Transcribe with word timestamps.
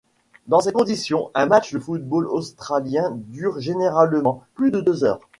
Dans 0.47 0.61
ces 0.61 0.71
conditions, 0.71 1.29
un 1.35 1.45
match 1.45 1.73
de 1.75 1.79
football 1.79 2.25
australien 2.25 3.11
dure 3.27 3.59
généralement 3.59 4.43
plus 4.55 4.71
de 4.71 4.81
deux 4.81 5.03
heures. 5.03 5.19